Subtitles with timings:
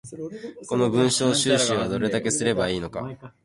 [0.67, 3.33] この文章収集はどれだけすれば良いのか